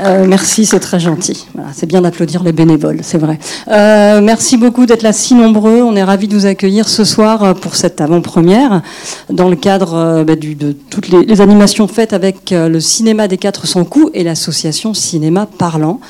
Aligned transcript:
Euh, 0.00 0.26
merci, 0.26 0.66
c'est 0.66 0.80
très 0.80 1.00
gentil. 1.00 1.46
c'est 1.72 1.86
bien 1.86 2.02
d'applaudir 2.02 2.42
les 2.42 2.52
bénévoles, 2.52 3.00
c'est 3.02 3.18
vrai. 3.18 3.38
Euh, 3.68 4.20
merci 4.20 4.56
beaucoup 4.56 4.86
d'être 4.86 5.02
là 5.02 5.12
si 5.12 5.34
nombreux. 5.34 5.82
On 5.82 5.96
est 5.96 6.04
ravis 6.04 6.28
de 6.28 6.36
vous 6.36 6.46
accueillir 6.46 6.88
ce 6.88 7.04
soir 7.04 7.54
pour 7.54 7.76
cette 7.76 8.00
avant-première 8.00 8.82
dans 9.30 9.48
le 9.48 9.56
cadre 9.56 10.24
bah, 10.24 10.36
de 10.36 10.72
toutes 10.90 11.08
les, 11.08 11.40
animations 11.40 11.88
faites 11.88 12.12
avec 12.12 12.50
le 12.50 12.80
cinéma 12.80 13.28
des 13.28 13.38
400 13.38 13.84
coups 13.84 14.10
et 14.14 14.24
l'association 14.24 14.94
Cinéma 14.94 15.46
Parlant. 15.46 16.00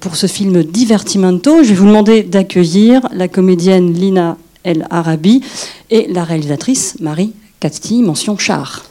pour 0.00 0.16
ce 0.16 0.26
film 0.26 0.62
Divertimento, 0.62 1.62
je 1.62 1.68
vais 1.68 1.74
vous 1.74 1.86
demander 1.86 2.22
d'accueillir 2.22 3.02
la 3.12 3.28
comédienne 3.28 3.92
Lina 3.92 4.36
El 4.64 4.86
Arabi 4.90 5.42
et 5.90 6.06
la 6.12 6.24
réalisatrice 6.24 6.96
Marie 7.00 7.32
Castille, 7.60 8.02
mention 8.02 8.36
char. 8.38 8.82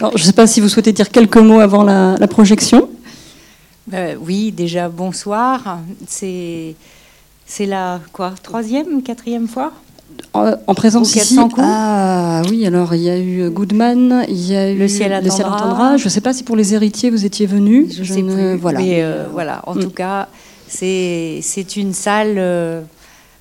Je 0.00 0.06
ne 0.06 0.26
sais 0.26 0.32
pas 0.32 0.46
si 0.46 0.60
vous 0.60 0.68
souhaitez 0.68 0.92
dire 0.92 1.10
quelques 1.10 1.38
mots 1.38 1.60
avant 1.60 1.82
la, 1.82 2.28
projection. 2.28 2.88
Euh, 3.92 4.14
oui, 4.20 4.52
déjà 4.52 4.88
bonsoir. 4.88 5.78
C'est 6.06 6.74
c'est 7.46 7.66
la 7.66 8.00
quoi 8.12 8.34
troisième, 8.42 9.02
quatrième 9.02 9.48
fois 9.48 9.72
en, 10.34 10.74
présence 10.74 11.14
ici. 11.14 11.38
Ah 11.58 12.42
oui, 12.50 12.66
alors 12.66 12.94
il 12.94 13.02
y 13.02 13.10
a 13.10 13.18
eu 13.18 13.50
Goodman, 13.50 14.24
il 14.28 14.50
y 14.50 14.56
a 14.56 14.70
eu 14.70 14.78
Le 14.78 14.88
ciel 14.88 15.12
attendra. 15.12 15.96
Je 15.96 16.04
ne 16.04 16.08
sais 16.08 16.20
pas 16.20 16.32
si 16.32 16.42
pour 16.44 16.56
les 16.56 16.74
héritiers 16.74 17.10
vous 17.10 17.24
étiez 17.24 17.46
venus. 17.46 17.96
Je, 17.96 18.12
sais 18.12 18.22
plus. 18.22 18.56
Voilà. 18.56 18.80
Mais 18.80 19.02
euh, 19.02 19.26
voilà, 19.32 19.62
en 19.66 19.74
mm. 19.74 19.80
tout 19.80 19.90
cas, 19.90 20.28
c'est 20.66 21.76
une 21.76 21.92
salle. 21.94 22.38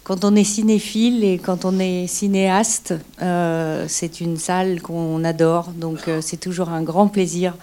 Euh, 0.07 0.13
quand 0.15 0.23
on 0.23 0.35
est 0.35 0.43
cinéphile 0.43 1.23
et 1.23 1.37
quand 1.37 1.65
on 1.65 1.79
est 1.79 2.07
cinéaste, 2.07 2.93
euh, 3.21 3.85
c'est 3.87 4.21
une 4.21 4.37
salle 4.37 4.81
qu'on 4.81 5.23
adore. 5.23 5.71
Donc 5.71 6.09
c'est 6.21 6.39
toujours 6.39 6.69
un 6.69 6.83
grand 6.83 7.07
plaisir 7.07 7.53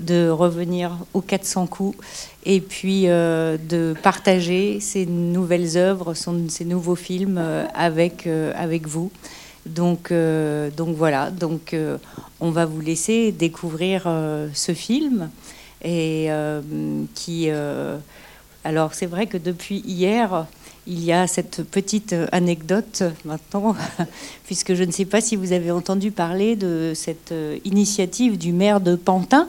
de 0.00 0.28
revenir 0.28 0.96
aux 1.14 1.20
400 1.20 1.66
coups 1.66 1.98
et 2.44 2.60
puis 2.60 3.08
euh, 3.08 3.56
de 3.68 3.94
partager 4.02 4.80
ces 4.80 5.06
nouvelles 5.06 5.76
œuvres, 5.76 6.14
ces 6.14 6.64
nouveaux 6.64 6.94
films 6.94 7.38
euh, 7.38 7.66
avec, 7.74 8.26
euh, 8.26 8.52
avec 8.56 8.86
vous. 8.86 9.10
Donc, 9.66 10.10
donc 10.78 10.96
voilà, 10.96 11.30
donc, 11.30 11.76
on 12.40 12.50
va 12.50 12.64
vous 12.64 12.80
laisser 12.80 13.32
découvrir 13.32 14.10
ce 14.54 14.72
film. 14.72 15.28
Et 15.84 16.30
qui. 17.14 17.50
alors, 18.64 18.94
c'est 18.94 19.04
vrai 19.04 19.26
que 19.26 19.36
depuis 19.36 19.80
hier, 19.80 20.46
il 20.88 21.04
y 21.04 21.12
a 21.12 21.26
cette 21.26 21.62
petite 21.62 22.14
anecdote 22.32 23.04
maintenant, 23.24 23.76
puisque 24.46 24.74
je 24.74 24.82
ne 24.82 24.90
sais 24.90 25.04
pas 25.04 25.20
si 25.20 25.36
vous 25.36 25.52
avez 25.52 25.70
entendu 25.70 26.10
parler 26.10 26.56
de 26.56 26.92
cette 26.94 27.32
initiative 27.64 28.38
du 28.38 28.52
maire 28.52 28.80
de 28.80 28.96
Pantin 28.96 29.48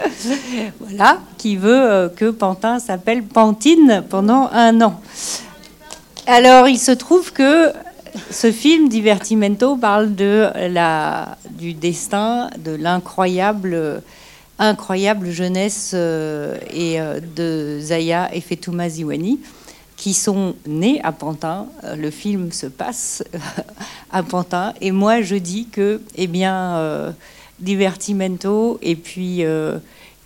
voilà, 0.80 1.18
qui 1.38 1.56
veut 1.56 1.82
euh, 1.82 2.08
que 2.08 2.30
Pantin 2.30 2.78
s'appelle 2.78 3.22
Pantine 3.22 4.04
pendant 4.08 4.48
un 4.52 4.80
an. 4.80 5.00
Alors, 6.26 6.68
il 6.68 6.78
se 6.78 6.92
trouve 6.92 7.32
que 7.32 7.72
ce 8.30 8.52
film 8.52 8.88
Divertimento 8.88 9.76
parle 9.76 10.14
de 10.14 10.48
la, 10.68 11.36
du 11.50 11.74
destin, 11.74 12.48
de 12.58 12.72
l'incroyable 12.72 14.02
incroyable 14.68 15.30
jeunesse 15.30 15.92
euh, 15.94 16.58
et 16.72 17.00
euh, 17.00 17.20
de 17.36 17.78
Zaya 17.80 18.34
et 18.34 18.40
Fetouma 18.40 18.88
Ziwani 18.88 19.40
qui 19.96 20.14
sont 20.14 20.56
nés 20.66 21.00
à 21.04 21.12
Pantin. 21.12 21.66
Le 21.96 22.10
film 22.10 22.50
se 22.50 22.66
passe 22.66 23.22
à 24.10 24.22
Pantin 24.22 24.74
et 24.80 24.90
moi 24.90 25.22
je 25.22 25.36
dis 25.36 25.68
que 25.70 26.00
eh 26.16 26.26
bien 26.26 27.14
divertimento 27.62 28.78
et 28.82 28.96
puis, 28.96 29.44
euh, 29.44 29.78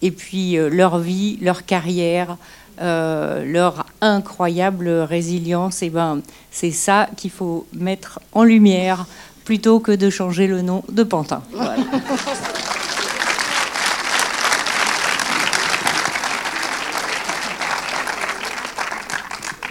et 0.03 0.11
puis 0.11 0.59
euh, 0.59 0.69
leur 0.69 0.99
vie, 0.99 1.39
leur 1.41 1.65
carrière, 1.65 2.37
euh, 2.81 3.45
leur 3.45 3.87
incroyable 4.01 4.89
résilience. 4.89 5.83
Et 5.83 5.91
ben, 5.91 6.21
c'est 6.51 6.73
ça 6.73 7.09
qu'il 7.17 7.31
faut 7.31 7.67
mettre 7.73 8.19
en 8.33 8.43
lumière 8.43 9.07
plutôt 9.45 9.79
que 9.79 9.93
de 9.93 10.11
changer 10.11 10.49
le 10.49 10.63
nom 10.63 10.83
de 10.91 11.05
Pantin. 11.05 11.43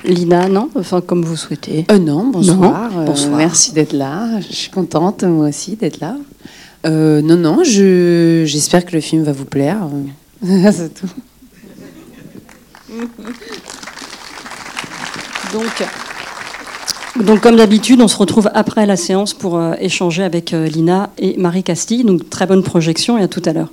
Lina, 0.05 0.47
non 0.47 0.69
Enfin, 0.75 1.01
comme 1.01 1.23
vous 1.23 1.35
souhaitez. 1.35 1.85
non, 1.99 2.27
bonsoir. 2.27 2.91
bonsoir. 3.05 3.37
merci 3.37 3.73
d'être 3.73 3.93
là. 3.93 4.39
Je 4.41 4.53
suis 4.55 4.71
contente, 4.71 5.23
moi 5.23 5.49
aussi, 5.49 5.75
d'être 5.75 5.99
là. 5.99 6.15
Euh, 6.85 7.21
non, 7.21 7.35
non, 7.35 7.63
j'espère 7.63 8.85
que 8.85 8.93
le 8.93 9.01
film 9.01 9.23
va 9.23 9.31
vous 9.31 9.45
plaire. 9.45 9.87
C'est 10.43 10.93
tout. 10.93 11.07
Donc, 15.53 15.87
donc, 17.23 17.39
comme 17.39 17.55
d'habitude, 17.55 18.01
on 18.01 18.07
se 18.07 18.17
retrouve 18.17 18.49
après 18.53 18.85
la 18.85 18.97
séance 18.97 19.33
pour 19.33 19.57
euh, 19.57 19.73
échanger 19.79 20.23
avec 20.23 20.53
euh, 20.53 20.67
Lina 20.67 21.11
et 21.17 21.37
Marie 21.37 21.63
Castille. 21.63 22.03
Donc, 22.03 22.29
très 22.29 22.45
bonne 22.45 22.61
projection 22.61 23.17
et 23.17 23.23
à 23.23 23.27
tout 23.27 23.41
à 23.45 23.53
l'heure. 23.53 23.69